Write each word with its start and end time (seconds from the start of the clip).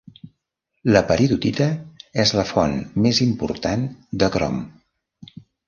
La 0.95 1.03
peridotita 1.11 1.67
és 2.25 2.33
la 2.39 2.47
font 2.53 2.75
més 3.09 3.21
important 3.29 3.87
de 4.25 4.33
crom. 4.39 4.61